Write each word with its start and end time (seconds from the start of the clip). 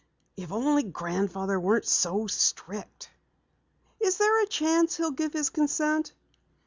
If 0.35 0.51
only 0.51 0.81
Grandfather 0.81 1.59
weren't 1.59 1.85
so 1.85 2.25
strict." 2.25 3.11
"Is 3.99 4.17
there 4.17 4.41
a 4.41 4.47
chance 4.47 4.97
he'll 4.97 5.11
give 5.11 5.33
his 5.33 5.51
consent?" 5.51 6.13